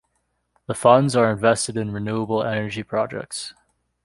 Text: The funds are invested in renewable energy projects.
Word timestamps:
The 0.65 0.73
funds 0.73 1.15
are 1.15 1.29
invested 1.29 1.77
in 1.77 1.91
renewable 1.93 2.41
energy 2.43 2.81
projects. 2.81 3.53